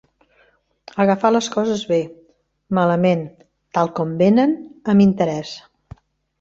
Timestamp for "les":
1.35-1.49